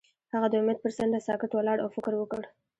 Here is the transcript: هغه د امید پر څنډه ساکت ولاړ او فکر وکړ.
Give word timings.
هغه 0.33 0.47
د 0.49 0.53
امید 0.61 0.77
پر 0.81 0.91
څنډه 0.97 1.19
ساکت 1.27 1.51
ولاړ 1.53 1.77
او 1.81 1.89
فکر 1.95 2.13
وکړ. 2.17 2.41